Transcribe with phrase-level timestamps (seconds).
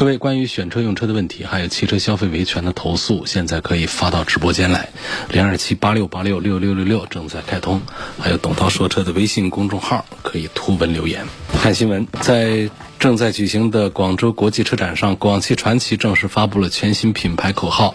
[0.00, 4.88] 各位关于选车用车的问题，还有汽车消费维权的投诉，现在可以发到直播间来，
[5.28, 7.82] 零二七八六八六六六六六正在开通，
[8.18, 11.26] 还有董涛说车的微信公众号可以图文留言。
[11.52, 17.94] 看新闻，在正在举行的广州国际车展上，广汽传祺正式发布了全新品牌口号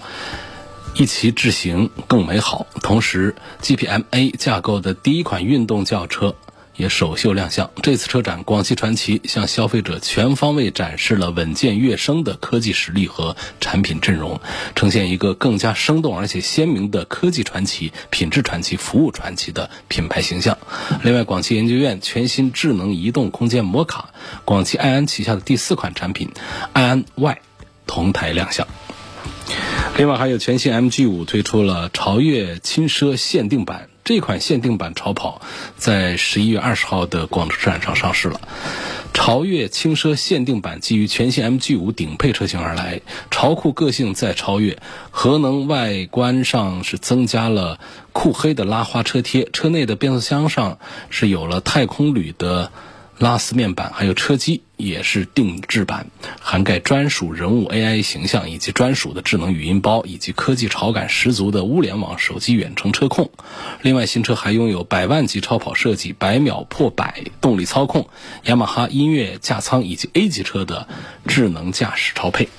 [0.93, 3.33] “一骑智行更美好”，同时
[3.63, 6.35] GPMA 架构的第一款运动轿车。
[6.77, 7.69] 也首秀亮相。
[7.81, 14.39] 这次车展，广汽传祺向消费者全方位展示了稳健跃升的科技实力和产品阵容，
[14.75, 20.57] 呈现一个更加生动而且鲜明的科技传奇、品质传奇、服务传奇的品牌形象。
[21.03, 24.09] 另外，广汽研究院全新智能移动空间摩卡，
[24.43, 26.31] 广汽埃安旗下的第四款产品
[26.73, 27.39] 埃安 Y
[27.87, 28.67] 同台亮相。
[29.97, 33.87] 另外，还有全新 MG 五推出了潮越轻奢限定版。
[34.05, 35.41] 这款限定版超跑
[35.77, 38.39] 在十一月二十号的广州车展上上市了。
[39.15, 44.77] 潮越轻奢限定版基于全新 MG 五顶配车型而来，潮酷个性再超越，
[45.09, 47.79] 核能外观上是增加了
[48.13, 50.77] 酷黑的拉花车贴，车内的变速箱上
[51.09, 52.71] 是有了太空铝的。
[53.17, 56.07] 拉丝面板还有车机也是定制版，
[56.41, 63.31] 涵盖专属人物 AI 形象，以及专属的智能语音包，以及科技潮感十足的物联网手机远程车控。
[63.81, 68.09] 另外，新车还拥有百万级超跑设计、百秒破百动力操控、
[68.43, 70.89] 雅马哈音乐驾舱以及 A 级车的
[71.25, 72.49] 智能驾驶超配。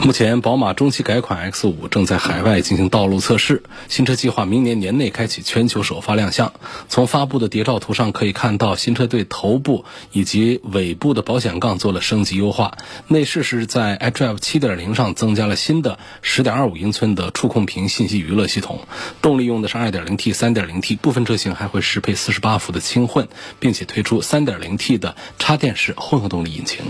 [0.00, 6.52] 目前，宝马中期改款 X5 正在海外进行道路测试，新车计划明年年内开启全球首发亮相。
[6.88, 12.78] 从发布的谍照图上可以看到，新车对头部以及尾部的保险杠做了升级优化。
[13.08, 18.86] 内饰是在 iDrive 7.0上增加了新的10.25英寸的触控屏信息娱乐系统。
[19.20, 26.86] 动力用的是 2.0T、3.0T，部分车型还会适配48伏的轻混，并且推出 3.0T 的插电式混合动力引擎。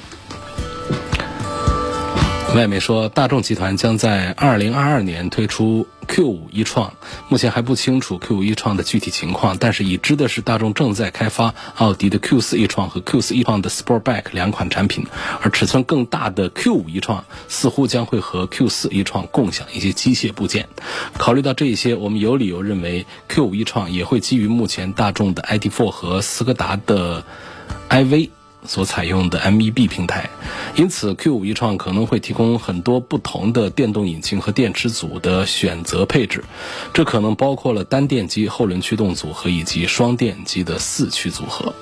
[2.54, 6.94] 外媒说，大众集团将在二零二二年推出 Q 五一创，
[7.28, 15.06] 目前还不清楚 Q 五一创的具体情况，但是已知的是，大众正在开发奥迪的 Q 四一创和 Q 四一创的 Sportback 两款产品，
[15.42, 20.68] 而尺寸更大的 Q 五一创似乎将会和 Q 四一创共享一些机械部件。
[21.18, 27.24] 考虑到这一些，我们有理由认为 Q 五一创也会基于目前大众的 ID.4 和斯柯达的
[27.90, 28.30] iV。
[28.64, 30.28] 所采用的 MEB 平台，
[30.76, 36.44] 因此 Q 五一创可能会提供很多不同的电动引擎和电池组的选择配置，
[36.92, 41.72] 这可能包括了单电机后轮驱动组合以及双电机的四驱组合。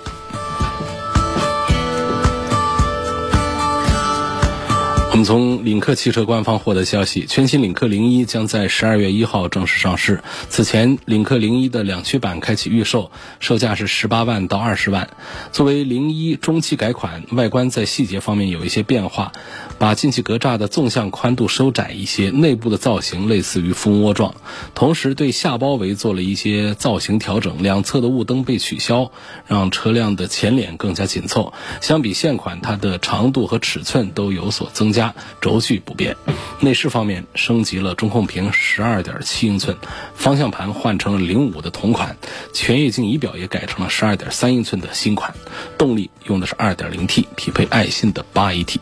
[5.17, 10.23] 们从领克汽车官方获得消息，全新领克零一将在十二月一号正式上市。
[10.51, 13.11] 此前，领克零一的两驱版开启预售，
[13.41, 15.09] 售价是十八万到二十万。
[15.53, 19.33] 作为零一中期改款，外观在细节方面有一些变化，
[19.79, 24.35] 把进气格栅的纵向宽度收窄一些，内部的造型类似于蜂窝状。
[24.75, 29.11] 同时，对下包围做了一些造型调整，两侧的雾灯被取消，
[29.47, 31.55] 让车辆的前脸更加紧凑。
[31.81, 35.06] 相比现款，它的长度和尺寸都有所增加。
[35.41, 36.17] 轴距不变，
[36.61, 39.77] 内饰方面升级了中控屏，十二点七英寸，
[40.15, 42.17] 方向盘换成了零五的同款，
[42.53, 45.35] 全液晶仪表也改成了十二点三英寸的新款，
[45.77, 48.77] 动力用的是二点零 T，匹配爱信的八 AT。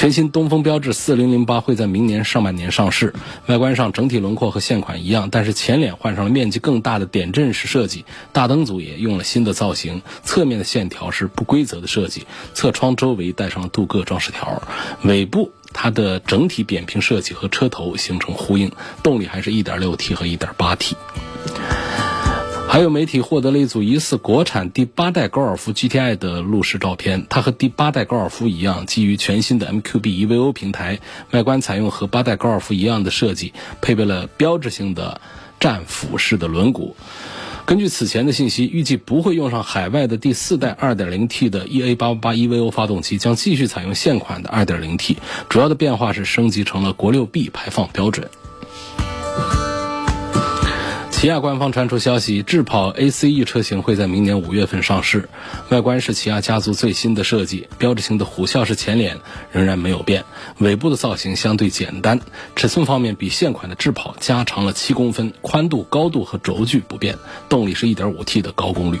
[0.00, 3.12] 全新东风标致四零零八会在明年上半年上市。
[3.48, 14.62] 外观上整体轮廓和现款一样，但是前脸换上了面积更大的点阵式设计，大灯组也用了新的造型，侧面的线条是不规则的设计，侧窗周围带上了镀铬装饰条，
[15.02, 18.72] 尾部它的整体扁平设计和车头形成呼应，
[19.02, 20.96] 动力还是一点六 T 和一点八 T。
[22.72, 31.00] 还有媒体获得了一组疑似国产第八代高尔夫 GTI 的路试照片，它和第八代高尔夫一样，基于全新的 MQB EVO 平台，
[31.32, 35.20] 外观采用和八代高尔夫一样的设计，配备了标志性的
[35.58, 36.92] 战斧式的轮毂。
[37.66, 45.16] 根据此前的信息，预计不会用上海外的第四代 2.0T 的 EA888 EVO 发动机，将继续采用现款的 2.0T，
[45.48, 48.30] 主要的变化是升级成了国六 B 排放标准。
[51.20, 55.28] 起亚官方传出消息，智跑 ACE 车型会在明年五月份上市。
[55.68, 59.18] 外观是起亚家族最新的设计，标志性的虎啸式前脸
[59.52, 60.24] 仍然没有变，
[60.60, 62.18] 尾部的造型相对简单。
[62.56, 67.18] 尺寸方面比现款的智跑加长了七公分，宽度、高度和轴距不变。
[67.50, 68.98] 动力是 1.5T 的高功率。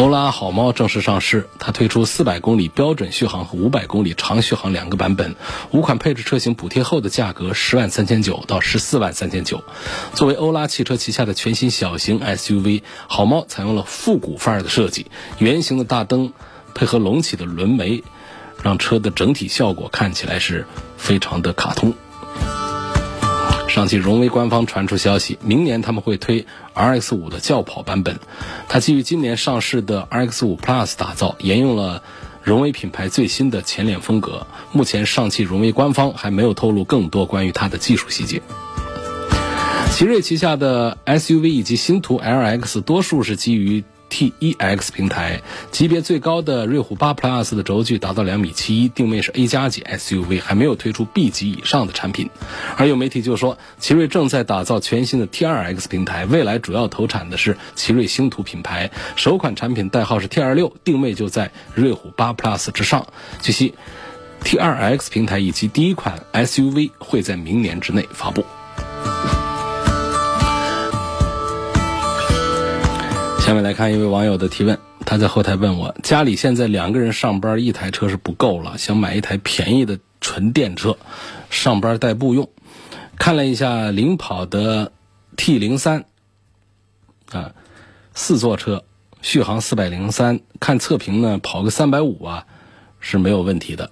[0.00, 5.36] 欧拉好猫正式上市，它推出400公里标准续航和500公里长续航两个版本，
[5.72, 9.62] 五款配置车型补贴后的价格十万三千九到十四万三千九。
[10.14, 15.04] 作为欧拉汽车旗下的全新小型 SUV，好猫采用了复古范儿的设计，
[15.36, 16.32] 圆形的大灯
[16.74, 18.02] 配合隆起的轮眉，
[18.62, 20.64] 让车的整体效果看起来是
[20.96, 21.92] 非常的卡通。
[23.70, 26.44] 上汽荣威官方传出消息，明年他们会推
[26.74, 28.18] RX 五的轿跑版本。
[28.68, 32.02] 它基于今年上市的 RX 五 Plus 打造，沿用了
[32.42, 34.44] 荣威品牌最新的前脸风格。
[34.72, 38.42] 目前，上汽荣威官方还没有透露更多关于它的技术细节。
[39.92, 43.84] 奇瑞旗下的 SUV 以及星途 LX 多数是基于。
[44.10, 45.40] T1X 平台
[45.70, 52.28] 级别最高的瑞虎8 Plus 的轴距达到两米七一，定位是 A 加级 SUV，还没有推出 B 级以上的产品。
[52.76, 58.90] 而有媒体就说，奇瑞正在打造全新的 T2X 平台，未来主要投产的是奇瑞星途品牌。
[59.16, 63.06] 首款产品代号是 T26，定位就在瑞虎8 Plus 之上。
[63.40, 63.74] 据悉
[64.42, 68.44] ，T2X 平台以及第一款 SUV 会在明年之内发布。
[73.50, 80.96] 下面来看一位网友的提问，他在后台问我：家里现在两个人上班一台车是不够了，想买一台便宜的纯电车，
[81.50, 82.48] 上班代步用。
[83.18, 84.92] 看了一下领跑的
[85.36, 86.04] T 零三，
[87.32, 87.52] 啊，
[88.14, 88.84] 四座车，
[89.20, 92.46] 续航四百零三，看测评呢，跑个三百五啊
[93.00, 93.90] 是没有问题的。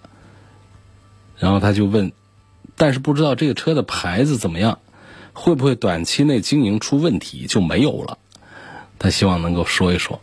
[1.37, 2.13] 然后他就问，
[2.77, 4.79] 但是不知道这个车的牌子怎么样，
[5.33, 8.19] 会不会短期内经营出问题就没有了？
[8.99, 10.21] 他希望能够说一说，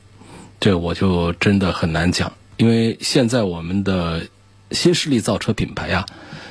[0.59, 4.27] 这我就真的很难讲，因为现在我们的
[4.71, 6.05] 新势力造车品牌呀，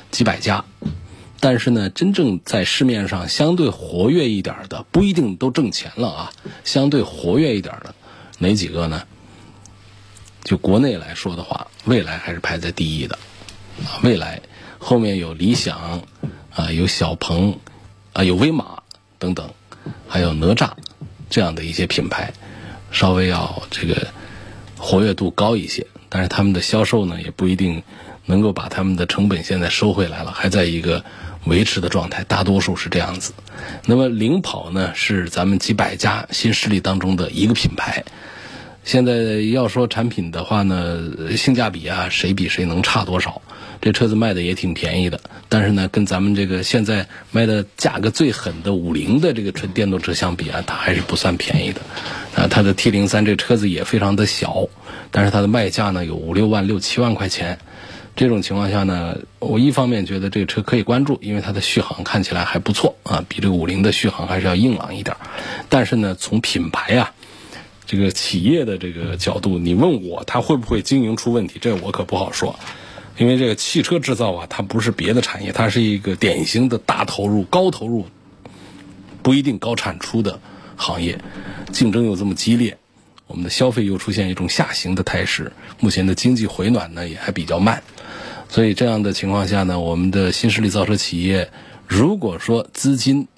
[0.09, 0.65] 几百家，
[1.39, 6.31] 但是呢，真正在市面上相对活跃一点的，不一定都挣钱了啊。
[6.63, 7.93] 相对活跃一点的
[8.39, 9.03] 哪几个呢？
[10.43, 13.17] 就国内来说的话，蔚来还是排在第一的
[13.83, 14.01] 啊。
[14.01, 14.41] 蔚来
[14.79, 16.01] 后面有理想
[16.55, 17.59] 啊，有小鹏
[18.13, 18.81] 啊，有威马
[19.19, 19.51] 等等，
[20.07, 20.71] 还有哪吒。
[21.29, 22.33] 这样的一些品牌，
[22.91, 24.07] 稍微要这个
[24.77, 27.83] 活跃度高一些，但是他们的销售呢，也不一定
[28.25, 31.03] 能够把他们的成本现在收回来了，还在一个
[31.45, 33.33] 维持的状态，大多数是这样子。
[33.85, 38.03] 那么领跑呢，是咱们几百家新势力当中的一个品牌。
[38.85, 39.13] 现在
[39.51, 43.41] 要说产品的话呢，性价比啊，谁比谁能差多少？
[43.81, 51.81] 这车子卖的也挺便宜的，但是呢，跟咱们这个现在卖的价格最狠的五菱的这个纯电动车相比啊，它还是不算便宜的。
[52.35, 54.67] 啊，它的 T 零三这车子也非常的小，
[55.09, 57.57] 但是它的卖价呢有五六万、六七万块钱。
[58.15, 65.17] 这种情况下呢，我一方面觉得这个车可以关注，因为它的续航看起来还不错啊，比这个五菱的续航还是要硬朗一点。
[65.69, 67.13] 但是呢，从品牌啊，
[67.85, 72.59] 这个企业的这个角度，你问我它会不会经营出问题，这我可不好说。
[73.17, 78.07] 因为这个汽车制造啊，它不是别的产业，它是一个典型的大投入、高投入，
[79.23, 80.41] 不一定高产出的
[80.75, 81.19] 行业，
[81.71, 82.77] 竞争又这么激烈，
[83.27, 87.83] 我们的消费又出现一种下行的态势，目前的经济回暖呢也还比较慢，
[88.49, 91.51] 所以这样的情况下呢，我们的新势力造车企业，
[91.87, 93.29] 如果说资金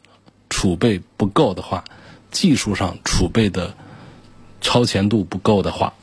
[0.49, 1.83] 储备不够的话，
[2.31, 3.75] 技术上储备的
[4.61, 5.93] 超前度不够的话。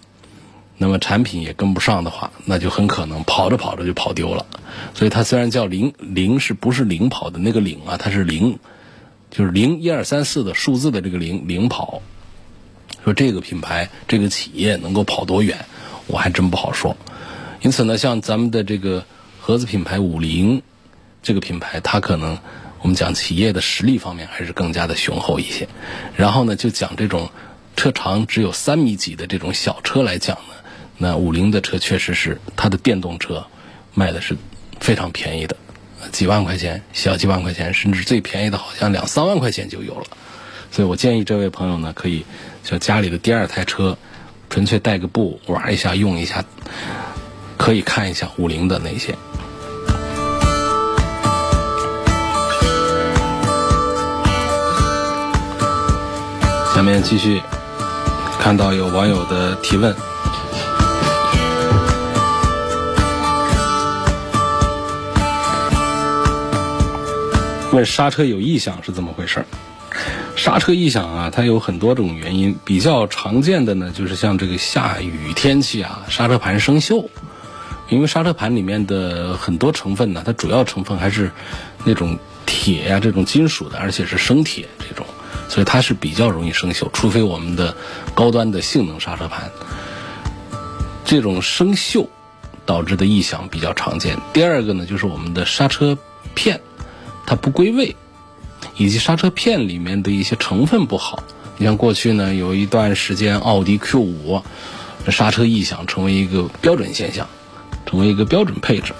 [0.77, 4.45] 那么产品也跟不上的话，那就很可能跑着跑着就跑丢了。
[4.93, 7.97] 所以它虽然叫零零，是不是领跑的那个领啊？
[7.97, 8.59] 它是零，
[9.31, 12.03] 就是零一二三四的数字的这个零领跑。
[13.05, 15.65] 说这个品牌这个企业能够跑多远，
[16.09, 16.97] 我还真不好说。
[17.61, 19.05] 因此呢，像咱们的这个
[19.41, 20.63] 合资品牌五菱
[21.23, 22.39] 这个品牌，它可能
[22.81, 25.69] 我们讲企业的实力方面还是更加的雄厚一些。
[26.17, 27.31] 然后呢，就讲这种
[27.77, 30.55] 车长只有三米几的这种小车来讲呢。
[30.97, 33.45] 那五菱的车确实是它的电动车
[33.95, 34.37] 卖的是
[34.81, 35.57] 非常便宜的，
[36.13, 40.07] 几万块钱，小几万块钱，甚至最便宜的好像两三万块钱就有了。
[40.71, 42.25] 所以我建议这位朋友呢，可以
[42.63, 43.97] 像家里的第二台车，
[44.51, 46.45] 纯粹带个步玩一下，用一下，
[47.57, 49.15] 可以看一下五菱的那些。
[56.75, 57.41] 下面继续
[58.45, 59.97] 看到有网友的提问。
[67.73, 69.43] 问刹车有异响是怎么回事
[70.37, 77.09] 刹车异响啊，它有很多种原因，比较常见的呢，就是像这个下雨天气啊，刹车盘生锈。
[77.89, 81.31] 因为刹车盘里面的很多成分呢，它主要成分还是
[81.83, 85.07] 那种铁呀这种金属的，而且是生铁这种，
[85.55, 86.89] 所以它是比较容易生锈。
[86.93, 87.77] 除非我们的
[88.13, 89.49] 高端的性能刹车盘，
[91.05, 92.09] 这种生锈
[92.67, 94.19] 导致的异响比较常见。
[94.33, 95.97] 第二个呢，就是我们的刹车
[96.35, 96.61] 片
[97.25, 97.95] 它不归位。
[98.77, 101.23] 以及刹车片里面的一些成分不好，
[101.59, 104.43] 你像过去呢有一段时间奥迪 Q 五
[105.09, 107.29] 刹车异响成为一个标准现象，
[107.87, 108.93] 成为一个标准配置。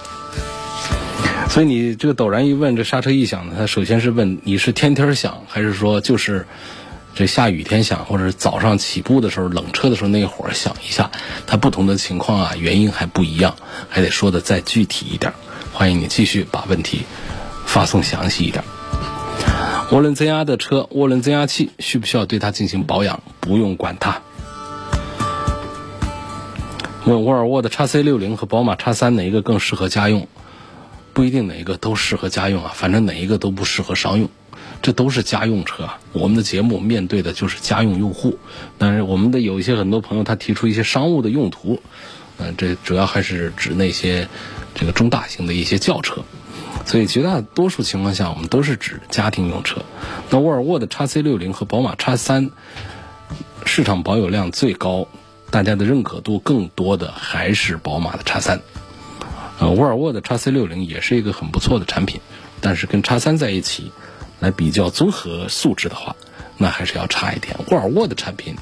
[1.49, 6.45] 所以你这个陡然一问这刹车异响呢，他首先是问你是天天响，还是说就是
[7.13, 11.11] 这下雨天响，或者是早上起步的时候冷车的时候那会儿响一下，
[11.47, 13.55] 它不同的情况啊原因还不一样，
[13.87, 15.31] 还得说的再具体一点。
[15.71, 17.03] 欢迎你继续把问题
[17.65, 18.63] 发送详细一点。
[19.91, 23.23] 涡轮增压的车，涡轮增压器需不需要对它进行保养？
[23.39, 24.21] 不用管它。
[27.05, 30.27] 问沃尔沃的 x C 六零和宝马 x 三哪一个更适合家用？
[31.15, 34.29] 不一定哪一个都适合家用啊，反正哪一个都不适合商用。
[34.81, 38.37] 这都是家用车，我们的节目面对的就是家用用户。
[38.77, 41.81] 但是我们的有一些很多朋友他提出一些商务的用途，
[42.37, 44.27] 嗯，这主要还是指那些
[44.75, 46.21] 这个中大型的一些轿车。
[46.85, 49.81] 所以绝大多数情况下，我们都是指家庭用车。
[50.29, 52.51] 那沃尔沃的 x C 六零和宝马 x 三
[53.65, 55.07] 市场保有量最高，
[55.49, 58.61] 大家的认可度更多的还是宝马的 x 三。
[59.59, 62.19] 呃，沃尔沃的 x C 六零也是一个很不错的产品，
[62.61, 63.91] 但是跟 x 三在一起
[64.39, 66.15] 来比较综合素质的话，
[66.57, 67.55] 那还是要差一点。
[67.69, 68.55] 沃尔沃的产品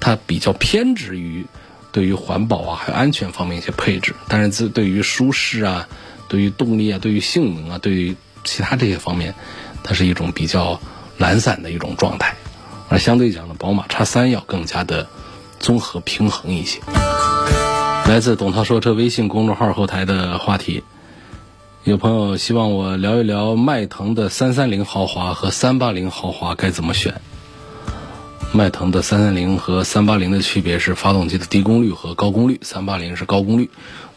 [0.00, 1.46] 它比较偏执于
[1.92, 5.88] 对于环保啊还有安全方面一些配置，但是自对于舒适啊。
[6.26, 9.34] 对于动力啊，对于性能啊，对于其他这些方面，
[9.84, 10.80] 它是一种比较
[11.18, 12.34] 懒散的一种状态，
[12.88, 15.06] 而相对讲呢，宝马叉三要更加的
[15.60, 16.80] 综合平衡一些。
[18.06, 20.84] 来自董涛说车微信公众号后台的话题，
[21.84, 27.20] 有朋友希望我聊一聊迈腾的三三零豪华和三八零豪华该怎么选。
[28.52, 33.70] 迈腾的三三零和三八零的区别是发动机的低功率和高功率，三八零是高功率，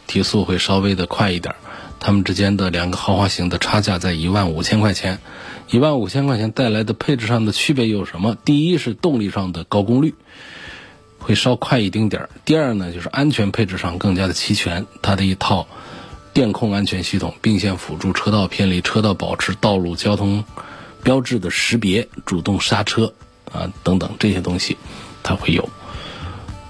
[0.06, 1.54] 提速会稍微的快一点。
[1.98, 5.18] 它们之间的两个豪华型的差价在一万五千块钱，
[5.70, 8.36] 一万五千块钱带来的配置上的区别有什么？
[8.44, 10.14] 第一是动力上的高功率，
[11.28, 15.68] 会稍快一丁点儿；第二呢，就是安全配置上更加的齐全，它的一套
[16.32, 20.42] 电控安全系统、并线辅助、车道偏离、车道保持、道路交通
[21.02, 23.12] 标志的识别、主动刹车
[23.52, 24.78] 啊等等这些东西，
[25.22, 25.68] 它会有。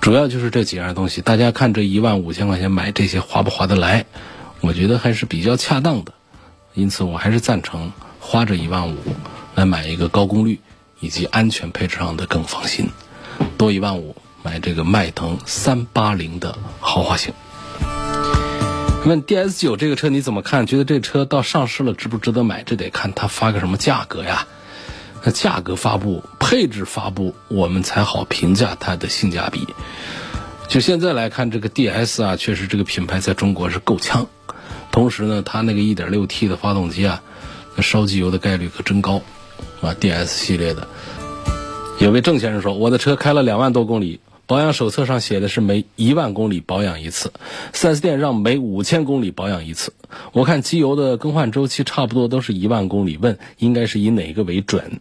[0.01, 4.07] 主要就是这几样东西，大家看这一万五千块钱买这些划不划得来？
[4.61, 6.13] 我觉得还是比较恰当的，
[6.75, 8.97] 因此我还是赞成花这一万五
[9.55, 10.59] 来买一个高功率
[10.99, 12.89] 以及安全配置上的更放心，
[13.57, 17.33] 多一万五买这个迈腾三八零的豪华型。
[19.07, 20.67] 问 DS 九这个车你怎么看？
[20.67, 22.63] 觉得这车到上市了值不值得买？
[22.65, 24.47] 这得看它发个什么价格呀？
[25.25, 29.67] 那价格发布、配置发布，我们才好评价它的性价比。
[30.69, 34.27] 就现在来看，这个 DS 啊，确实这个品牌在中国是够呛。
[34.91, 37.23] 同时呢，它那个 1.6T 的发动机啊，
[37.75, 39.23] 那烧机油的概率可真高，
[39.81, 40.87] 啊，DS 系列的。
[41.99, 47.35] 有位郑先生说，我的车开了两万多公里，保养手册上写的是每一万公里保养一次
[47.75, 49.93] ，4S 店让每五千公里保养一次。
[50.33, 55.01] 我看机油的更换周期差不多都是一万公里，问应该是以哪个为准？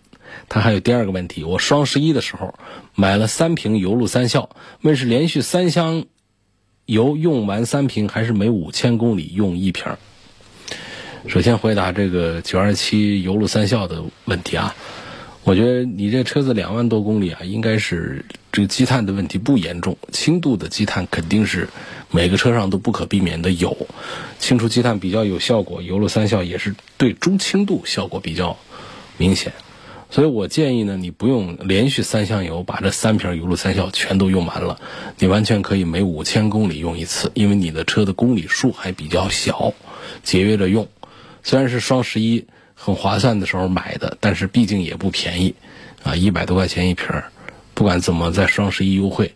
[0.50, 2.56] 他还有第二个问题，我双十一的时候
[2.94, 4.50] 买了三瓶油路三效，
[4.82, 6.04] 问是连续三箱。
[6.86, 9.86] 油用完三瓶，还是每五千公里用一瓶？
[11.27, 14.75] 首先回答这个九二七油路三效的问题啊，
[15.48, 21.70] 我觉得你这车子两万多公里啊，应该是这个积碳的问题不严重，轻度的积碳肯定是
[22.12, 23.88] 每个车上都不可避免的有，
[24.39, 28.58] 清除积碳比较有效果，油路三效也是对中轻度效果比较
[29.16, 29.54] 明显。
[30.10, 34.77] 所以我建议呢，你不用连续三箱油把这三瓶油路三效全都用完了，
[35.18, 39.74] 你完全可以每五千公里用一次，因为你的车的公里数还比较小，
[40.24, 40.86] 节约着用。
[41.42, 42.46] 虽然是双十一
[42.79, 45.55] 很划算的时候买的，但是毕竟也不便宜，
[46.03, 47.31] 啊，一百多块钱一瓶儿
[47.74, 49.34] 不管怎么在双十一优惠，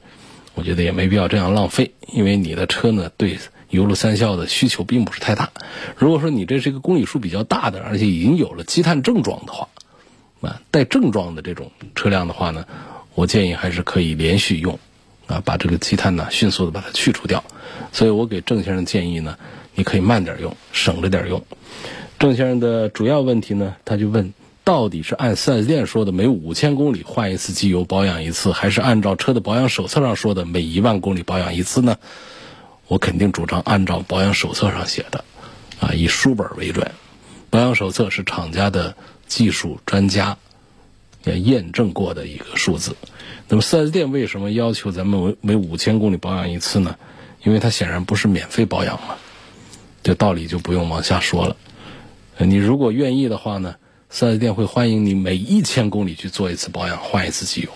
[0.54, 5.50] 我觉得也没必要这样浪费，因为你的车呢对油路三效的需求并不是太大。
[5.98, 9.68] 如果说你这是一个公里数比较大的，而且已经有了积碳症状的话，
[10.42, 12.66] 啊，带症状的这种车辆的话呢，
[13.16, 14.80] 我建议还是可以连续用，
[15.28, 17.44] 啊，把这个积碳呢迅速的把它去除掉。
[17.92, 19.38] 所以我给郑先生建议呢，
[19.76, 21.44] 你可以慢点用，省着点用。
[22.22, 24.32] 郑先生的主要问题呢，他就问
[24.64, 31.98] 到底是按四 S 店说的每五千公里换一次机油保养一次，还是按照车的保养手册上说的每一万公里保养一次呢？
[32.88, 35.26] 我肯定主张按照保养手册上写的，
[35.80, 36.92] 啊，以书本为准。
[37.50, 40.38] 保养手册是厂家的技术专家
[41.26, 42.96] 验证过的一个数字。
[43.50, 46.98] 那么四 S 店为什么要求咱们每每五千公里保养一次呢？
[47.44, 49.16] 因为它显然不是免费保养嘛，
[50.04, 51.58] 这道理就不用往下说了。
[52.46, 53.76] 你如果愿意的话呢，
[54.10, 57.70] 四 S 店会欢迎你每一千公里去做一次保养，换一次机油。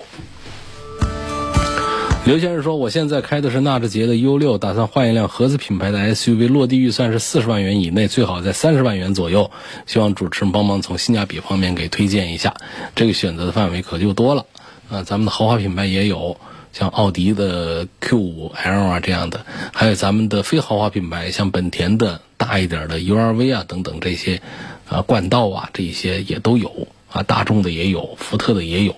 [2.25, 9.51] 刘先生说：“我现在开的是纳智捷的 U6，打算换一辆合资品牌的 SUV，落地预算是四十万元以内，最好在三十万元左右。
[9.85, 12.55] 希望主持人帮忙从性价比方面给推荐一下。
[12.95, 14.47] 这个选择的范围可就多了
[14.89, 16.37] 啊，咱们的豪华品牌也有，
[16.77, 24.41] 像奥迪的 Q5L 啊这样的，还有咱们的非豪华品牌，像本田的大一点的 URV 啊等等这些，
[24.89, 28.93] 啊冠道啊这些也都有啊，大众的也有，福特的也有。”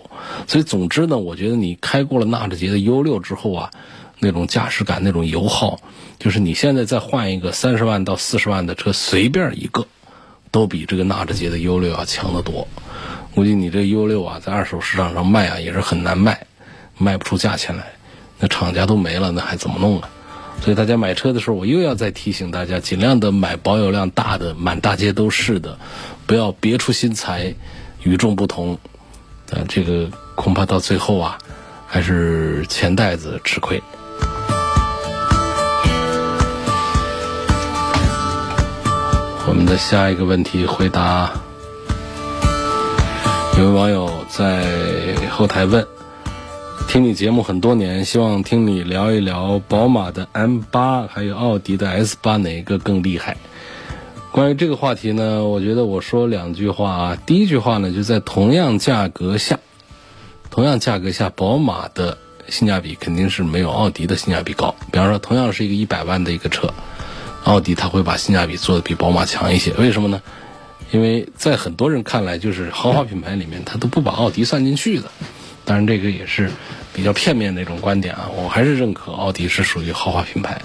[0.47, 3.71] 所以，总之呢，我觉得你开过了纳智捷的 U6 之后啊，
[4.17, 5.79] 那种驾驶感、那种油耗，
[6.17, 9.85] 就是你现在再换一个三十万到四十万的车，随便一个，
[10.49, 12.67] 都比这个纳智捷的 U6 要强得多。
[13.35, 16.47] 估计你这 U6 啊，在二手市场上卖啊，也是很难卖，
[16.97, 17.93] 卖不出价钱来。
[18.39, 20.09] 那厂家都没了，那还怎么弄啊？
[20.61, 25.77] 所以大家买车的时候，我又要再提醒大家，尽量的买保有量大的，满大街都是的，
[26.25, 27.53] 不要别出心裁，
[28.03, 28.77] 与众不同。
[29.51, 31.37] 呃，这个恐怕到最后啊，
[31.87, 33.81] 还是钱袋子吃亏。
[39.47, 41.31] 我们的下一个问题回答，
[43.57, 45.87] 有位网友在后台问：
[46.87, 53.35] 听你节目很多年，希望听你聊一聊宝马的 M 八还有奥迪的 S 八哪一个更厉害？
[54.31, 57.17] 关于这个话题呢，我觉得我说两句话啊。
[57.25, 59.59] 第一句话呢，就在同样价格下，
[60.49, 62.17] 同样价格下，宝马的
[62.47, 64.73] 性价比肯定是没有奥迪的性价比高。
[64.89, 66.73] 比方说，同样是一个一百万的一个车，
[67.43, 69.73] 奥迪它会把性价比做的比宝马强一些。
[69.73, 70.21] 为什么呢？
[70.91, 75.11] 因为在很多人看来，就是豪华品牌里面，它都不把奥迪算进去的。
[75.65, 76.49] 当然，这个也是
[76.97, 78.27] 比较片面的一种观点啊。
[78.35, 80.59] 我还是认可奥迪是属于豪华品牌。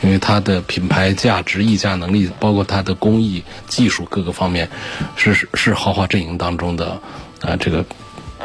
[0.00, 4.70] 因为它的品牌价值、溢价能力，包括它的工艺、技术各个方面，
[5.16, 7.00] 是是豪华阵营当中的
[7.40, 7.84] 啊这个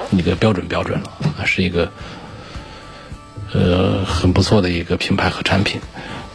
[0.09, 1.91] 一个标准标准了啊，是一个
[3.53, 5.79] 呃很不错的一个品牌和产品。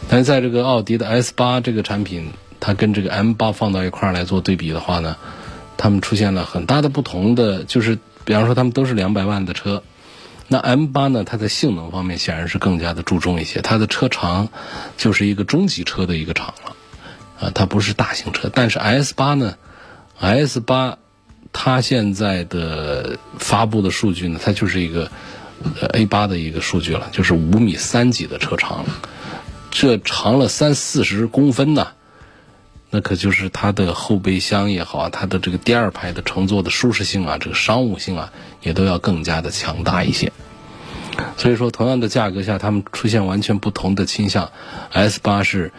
[0.08, 5.16] 但是在这个奥迪的 S 八这个产品，它跟这个 M 八放到一块儿来做对比的话呢，
[5.76, 9.82] 它们出现了很大的不同的，就是比方说它们都是两百万的车。
[10.50, 11.24] 那 M 八呢？
[11.24, 13.60] 它在性能方面显然是更加的注重一些。
[13.60, 14.48] 它的车长
[14.96, 16.76] 就是一个中级车的一个长了，
[17.38, 18.50] 啊，它不是大型车。
[18.52, 19.56] 但是 S 八呢
[20.18, 20.96] ，S 八
[21.52, 25.10] 它现在的发布的数据呢，它就是一个
[25.92, 28.86] A 八的一个数据了，就是五米三几的车长，
[29.70, 31.88] 这长了三四十公分呢。
[32.90, 40.32] 那可就是它的后备箱也好啊，它的这个第二排的乘坐的舒适性啊，这个商务性啊，也都要更加的强大一些。
[41.36, 44.50] 所以说，同样的价格下，它们出现完全不同的倾向。
[44.92, 45.72] S 八是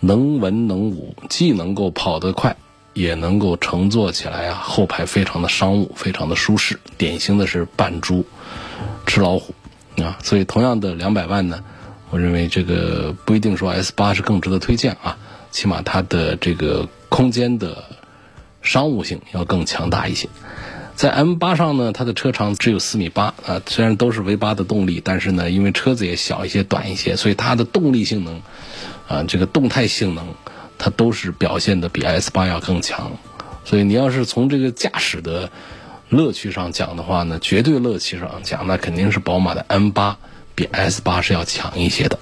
[0.00, 2.56] 能文能武，既能够跑得快，
[2.94, 8.24] 也能够乘坐起来啊，后排非常的商务，非常的舒适，典型的是扮猪
[9.04, 9.52] 吃老虎
[9.98, 10.16] 啊。
[10.22, 11.62] 所以，同样的两百万呢，
[12.10, 15.18] 我认为这个不一定说 S 八是更值得推荐啊。
[15.52, 17.84] 起码它的这个空间的
[18.62, 20.28] 商务性要更强大一些。
[20.94, 28.42] 在 M 八上呢，它的车长只有四米八啊，虽然都是 V 八的动力，但是呢，因为车子也小一些、短一些，所以它的动力性能
[29.08, 30.26] 啊，这个动态性能，
[30.78, 33.12] 它都是表现的比 S 八要更强。
[33.64, 35.50] 所以你要是从这个驾驶的
[36.08, 40.18] 乐趣上讲的话呢，绝对乐趣上讲，那肯定是宝马的 M 八
[40.54, 42.18] 比 S 八是要强一些的。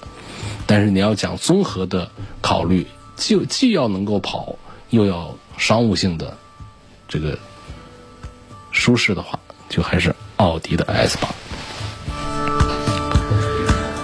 [0.65, 2.09] 但是你要讲综合的
[2.41, 2.87] 考虑。
[3.21, 4.55] 就既要能够跑，
[4.89, 6.35] 又要商务性的
[7.07, 7.37] 这个
[8.71, 11.29] 舒适的话，就还是奥迪的 S 八。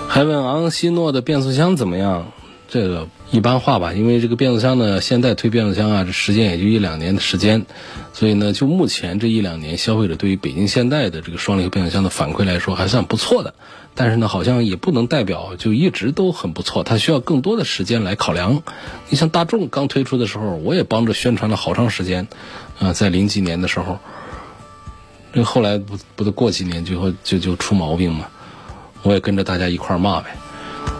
[0.07, 2.25] 还问昂希诺的变速箱怎么样？
[2.69, 7.65] 这个一般化吧，因为这个变速箱呢，现在推变速箱啊，这时间也就一两年的时间，
[8.13, 13.53] 所以呢，就目前这一两年，消费者对于北京现代的这个双离合变速箱的反馈来说，还算不错的。
[13.95, 18.63] 但是呢，好像也不能代表就一直都很不错，它需要更多的时间来考量。
[19.09, 22.27] 你像大众刚推出的时候，我也帮着宣传了好长时间，
[22.79, 23.99] 啊，在零几年的时候，
[25.33, 28.27] 这后来不不得过几年就会就就出毛病嘛，
[29.01, 30.37] 我也跟着大家一块骂呗。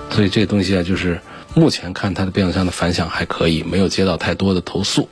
[0.09, 1.21] 所以这东西啊，就是
[1.53, 5.10] 目前看它的变速箱的反响还可以，没有接到太多的投诉，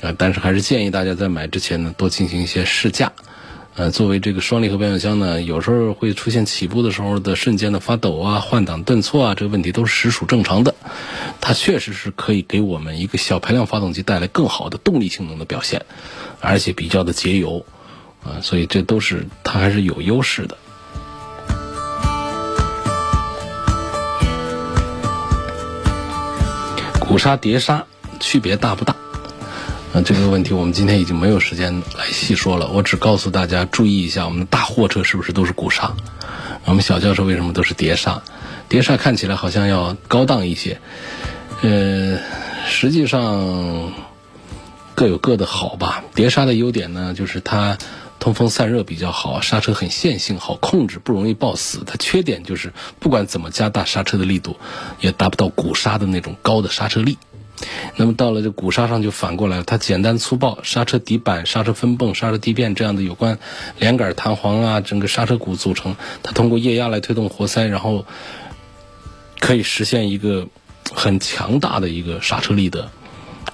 [0.00, 3.12] 啊，但是还是建议大家在买之前呢，多进行一些试驾。
[3.74, 10.74] 呃，作为这个双离合变速箱呢，有时候会出现起步的时候的瞬间的发抖啊、换挡顿挫啊，这个问题都是实属正常的。
[11.40, 15.86] 它确实是可以给我们一个小排量发动机带来更好的动力性能的表现，
[16.40, 17.64] 而且比较的节油
[18.22, 20.58] 啊，所以这都是它还是有优势的。
[27.12, 27.84] 鼓刹、碟刹
[28.20, 28.96] 区别大不大？
[29.92, 32.68] 啊，这个问题我们今天已经没有时间来细说了。
[32.68, 35.92] 我只告诉大家注意一下，我们的大货车是不是都是鼓刹？
[36.64, 38.22] 我们小轿车为什么都是碟刹？
[38.66, 40.80] 碟刹看起来好像要高档一些，
[41.60, 42.18] 呃，
[42.66, 43.92] 实际上
[44.94, 46.04] 各有各的好吧。
[46.14, 47.76] 碟刹的优点呢，就是它
[48.22, 51.82] 通风散热比较好，刹车很线性，好控制，不容易抱死。
[51.84, 54.56] 它缺点就是不管怎么加大刹车的力度，
[55.00, 57.18] 也达不到鼓刹的那种高的刹车力。
[57.96, 63.40] 那么到了这鼓刹上就反过来了，它简单粗暴，刹车底板、刹车分泵、刹车地变这样的有关
[63.80, 68.06] 连杆弹簧啊，整个刹车鼓组成，它通过液压来推动活塞，然后
[69.40, 70.46] 可以实现一个
[70.94, 72.88] 很强大的一个刹车力的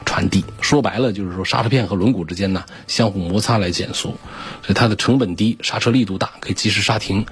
[0.04, 0.44] 传递。
[0.60, 4.16] 说白了就是说，刹车片和轮毂之间呢相互摩擦来减速，
[4.62, 7.24] 所以它的成本低，刹车力度大，可以及时刹停。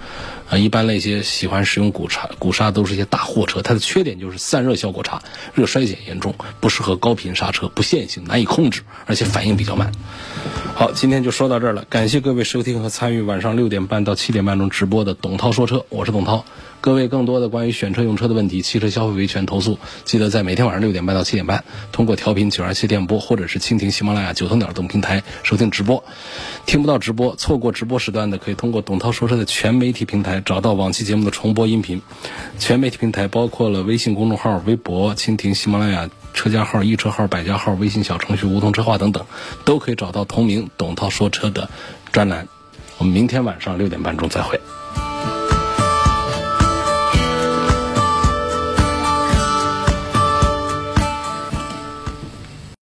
[0.48, 5.20] 啊，一般那些喜欢使用鼓刹、鼓刹都是一些大货车，它的缺点就是散热效果差，
[5.54, 9.90] 热衰减严重，不适合高频刹车，不线性，难以控制，而且反应比较慢。
[10.76, 16.44] 好，今天就说到这儿了，感谢各位收听和参与晚上六点半到七点半钟直播的董涛说车，我是董涛。
[16.80, 26.04] 各位更多的关于选车用车的问题，汽车消费维权投诉，记得在每天晚上六点半到七点半，通过调频九二七电波或者是蜻蜓、喜马拉雅、九头鸟等平台收听直播。
[26.66, 32.02] 听不到直播，错过直播时段的，可以通过董涛说车的全媒体平台找到往期节目的重播音频。
[32.58, 39.24] 全媒体平台包括了微信公众号、微博、蜻蜓、喜马拉雅、车家号、易车号、百家号、微信小程序梧桐车话等等，
[39.64, 41.70] 都可以找到同名董涛说车的
[42.12, 42.48] 专栏。
[42.98, 44.58] 我们明天晚上六点半钟再会。